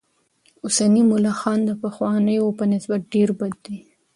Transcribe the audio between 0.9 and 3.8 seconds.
ملخان د پخوانیو په نسبت ډېر بد دي.